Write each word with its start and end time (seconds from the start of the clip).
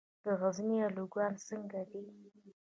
د 0.23 0.25
غزني 0.39 0.77
الوګان 0.87 1.33
څنګه 1.47 1.81
دي؟ 1.89 2.03